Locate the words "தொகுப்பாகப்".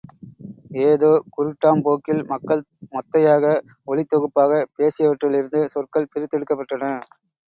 4.13-4.71